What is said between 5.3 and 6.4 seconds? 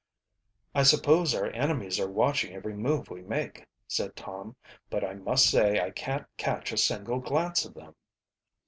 say I can't